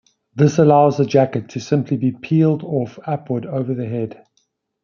This 0.33 0.57
allows 0.57 0.97
the 0.97 1.05
jacket 1.05 1.49
to 1.49 1.59
simply 1.59 1.95
be 1.95 2.11
peeled 2.11 2.63
off 2.63 2.97
upward 3.05 3.45
over 3.45 3.75
the 3.75 3.85
head. 3.87 4.25